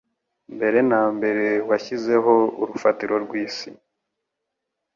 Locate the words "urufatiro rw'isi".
2.61-3.69